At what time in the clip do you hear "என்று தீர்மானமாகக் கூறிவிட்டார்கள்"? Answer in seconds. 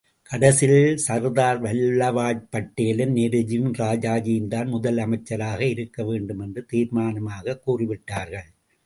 6.39-8.47